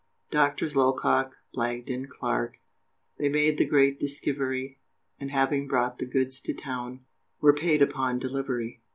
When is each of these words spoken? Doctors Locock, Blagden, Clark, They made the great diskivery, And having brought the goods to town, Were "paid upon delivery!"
Doctors 0.31 0.75
Locock, 0.75 1.35
Blagden, 1.53 2.07
Clark, 2.07 2.55
They 3.19 3.29
made 3.29 3.59
the 3.59 3.67
great 3.67 3.99
diskivery, 3.99 4.79
And 5.19 5.29
having 5.29 5.67
brought 5.67 5.99
the 5.99 6.07
goods 6.07 6.41
to 6.41 6.55
town, 6.55 7.01
Were 7.39 7.53
"paid 7.53 7.83
upon 7.83 8.17
delivery!" 8.17 8.81